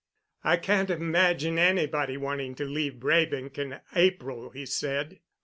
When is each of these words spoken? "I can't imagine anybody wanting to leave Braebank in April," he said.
"I 0.43 0.57
can't 0.57 0.89
imagine 0.89 1.59
anybody 1.59 2.17
wanting 2.17 2.55
to 2.55 2.65
leave 2.65 2.99
Braebank 2.99 3.59
in 3.59 3.81
April," 3.93 4.49
he 4.49 4.65
said. 4.65 5.19